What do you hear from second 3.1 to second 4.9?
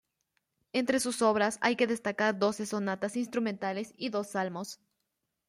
instrumentales y dos salmos.